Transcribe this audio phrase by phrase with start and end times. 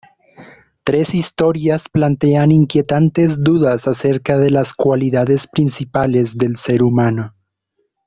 [0.83, 7.35] Tres historias plantean inquietantes dudas acerca de las cualidades principales del ser humano.